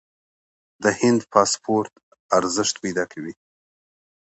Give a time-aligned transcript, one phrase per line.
[0.83, 1.93] د هند پاسپورت
[2.37, 3.33] ارزښت پیدا کوي.